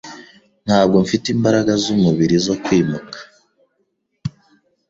Ntabwo 0.65 0.95
mfite 1.05 1.27
imbaraga 1.35 1.71
zumubiri 1.83 2.37
zo 2.45 2.55
kwimuka. 2.63 3.19